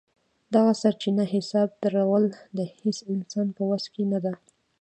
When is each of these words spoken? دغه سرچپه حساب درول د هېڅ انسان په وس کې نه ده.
دغه 0.53 0.71
سرچپه 0.81 1.23
حساب 1.33 1.69
درول 1.83 2.25
د 2.57 2.59
هېڅ 2.79 2.97
انسان 3.13 3.47
په 3.57 3.63
وس 3.69 3.85
کې 3.93 4.03
نه 4.11 4.19
ده. 4.25 4.33